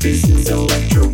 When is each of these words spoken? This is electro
This 0.00 0.26
is 0.30 0.48
electro 0.48 1.10